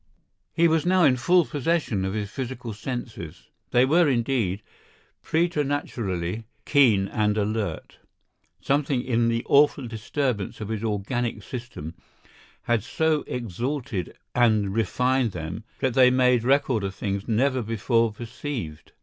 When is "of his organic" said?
10.59-11.43